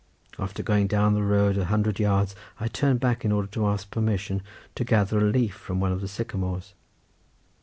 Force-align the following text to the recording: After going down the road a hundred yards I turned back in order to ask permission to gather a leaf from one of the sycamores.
After 0.39 0.63
going 0.63 0.87
down 0.87 1.13
the 1.13 1.21
road 1.21 1.59
a 1.59 1.65
hundred 1.65 1.99
yards 1.99 2.33
I 2.59 2.67
turned 2.67 2.99
back 2.99 3.23
in 3.23 3.31
order 3.31 3.47
to 3.49 3.67
ask 3.67 3.91
permission 3.91 4.41
to 4.73 4.83
gather 4.83 5.19
a 5.19 5.29
leaf 5.29 5.53
from 5.53 5.79
one 5.79 5.91
of 5.91 6.01
the 6.01 6.07
sycamores. 6.07 6.73